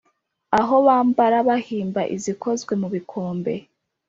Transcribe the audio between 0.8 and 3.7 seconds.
bambara bahimba izikozwe mu bikombe